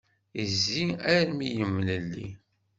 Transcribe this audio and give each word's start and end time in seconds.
Yezzi 0.37 0.85
armi 1.17 1.47
yemlelli. 1.57 2.27